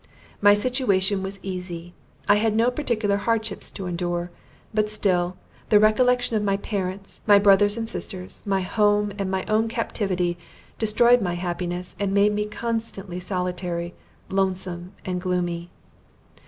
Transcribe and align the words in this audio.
My 0.41 0.55
situation 0.55 1.21
was 1.21 1.39
easy; 1.43 1.93
I 2.27 2.37
had 2.37 2.55
no 2.55 2.71
particular 2.71 3.17
hardships 3.17 3.69
to 3.73 3.85
endure. 3.85 4.31
But 4.73 4.89
still, 4.89 5.37
the 5.69 5.77
recollection 5.79 6.35
of 6.35 6.41
my 6.43 6.57
parents, 6.57 7.21
my 7.27 7.37
brothers 7.37 7.77
and 7.77 7.87
sisters, 7.87 8.43
my 8.47 8.61
home, 8.61 9.13
and 9.19 9.29
my 9.29 9.45
own 9.45 9.67
captivity, 9.67 10.39
destroyed 10.79 11.21
my 11.21 11.35
happiness, 11.35 11.95
and 11.99 12.15
made 12.15 12.33
me 12.33 12.45
constantly 12.45 13.19
solitary, 13.19 13.93
lonesome 14.27 14.93
and 15.05 15.21
gloomy. 15.21 15.69